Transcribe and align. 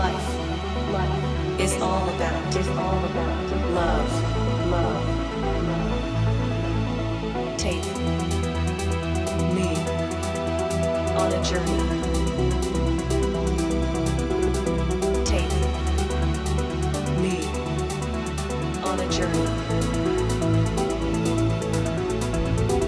life, 0.00 0.28
life 0.92 1.60
is 1.60 1.72
all 1.82 2.08
about, 2.08 2.56
is 2.56 2.68
all 2.68 3.00
about 3.04 3.50
love, 3.78 4.12
love, 4.74 5.04
love. 5.68 5.94
Take 7.58 7.84
me 9.56 9.68
on 11.20 11.28
a 11.36 11.40
journey. 11.44 11.80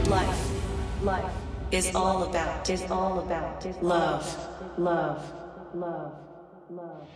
Life, 0.09 0.43
life 1.03 1.33
is 1.71 1.95
all 1.95 2.23
about, 2.23 2.71
is 2.71 2.91
all 2.91 3.19
about 3.19 3.83
love, 3.83 4.25
love, 4.79 5.33
love. 5.75 6.32
Love. 6.71 7.09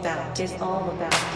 About, 0.00 0.40
is 0.40 0.52
all 0.62 0.88
about. 0.90 1.29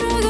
true. 0.00 0.29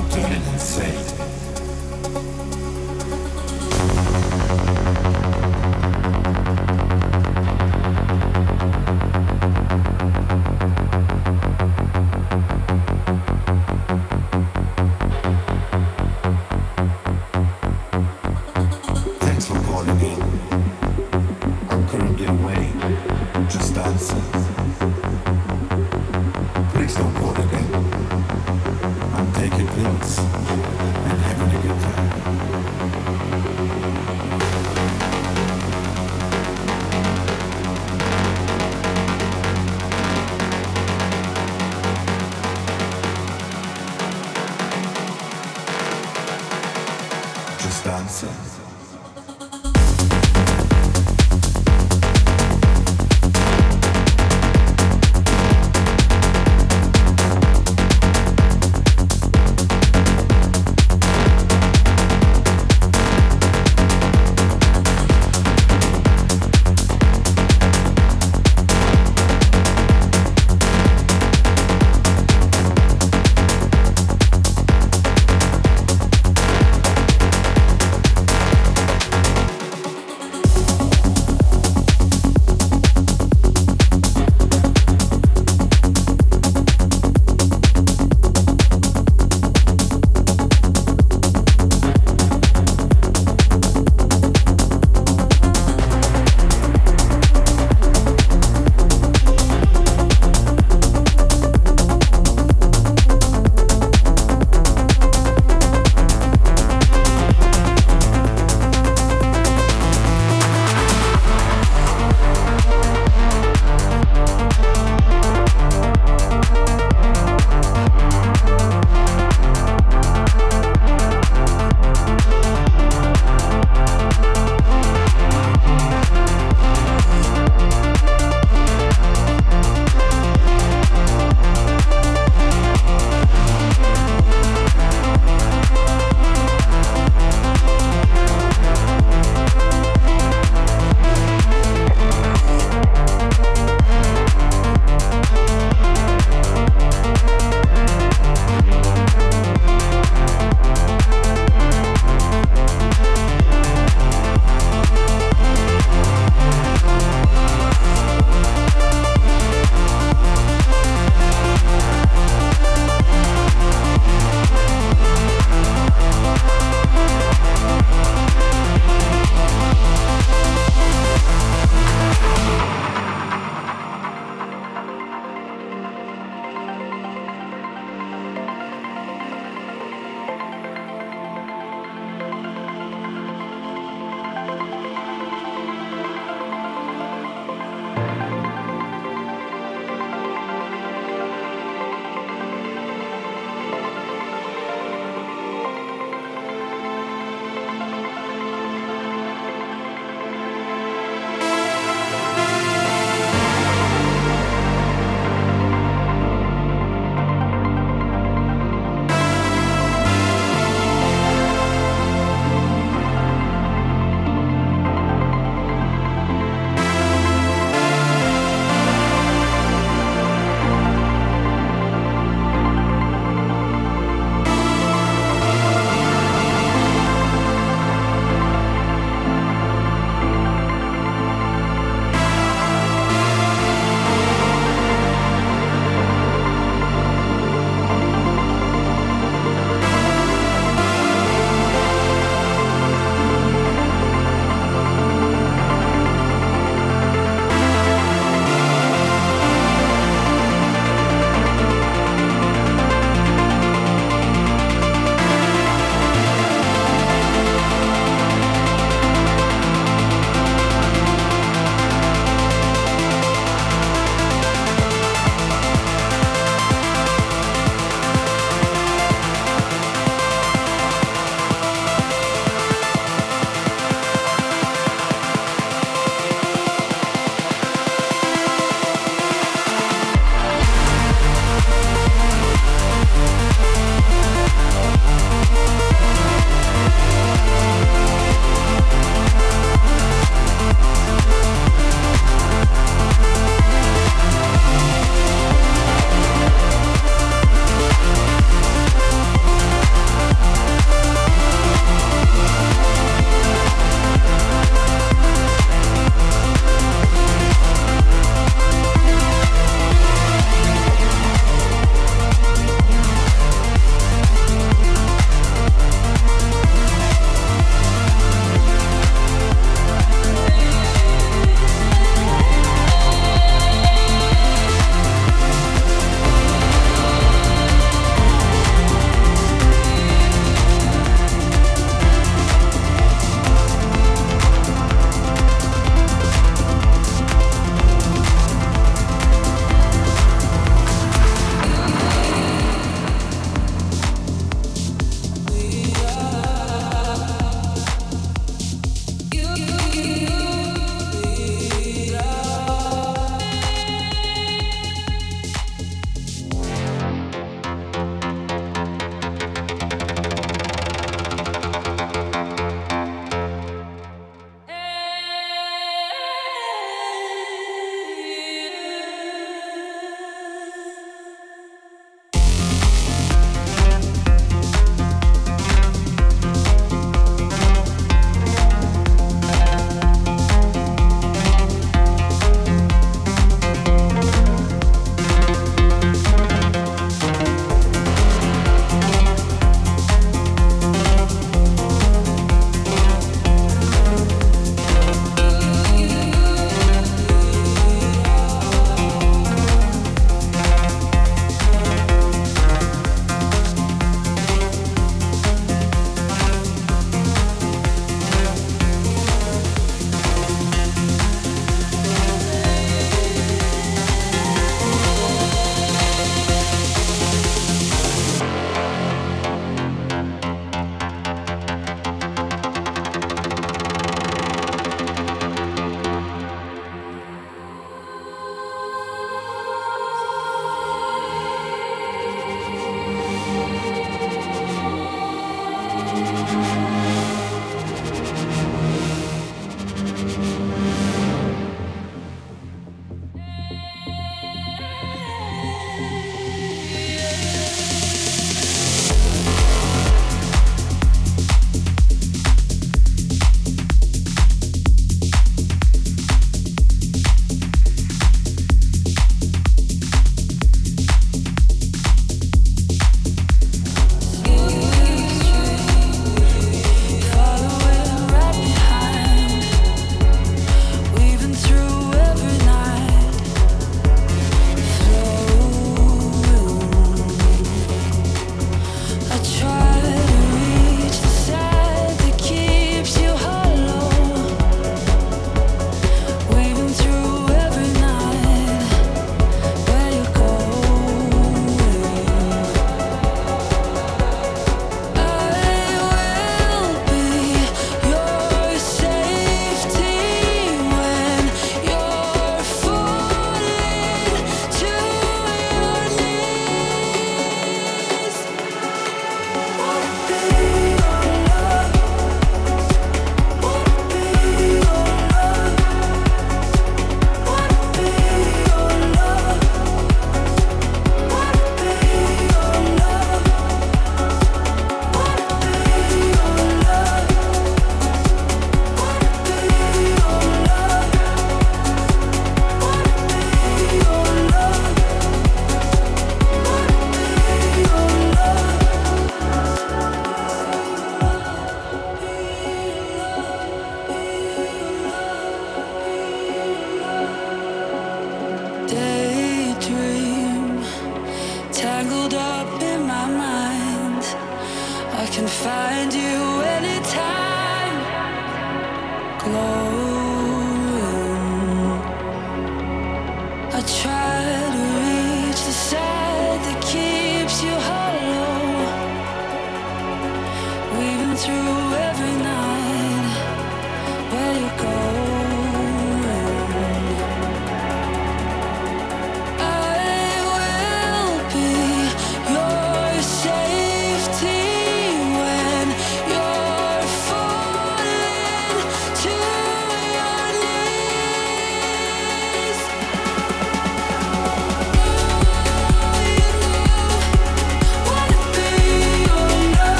I'm 0.00 0.08
getting 0.10 0.52
insane. 0.52 1.17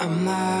Time 0.00 0.60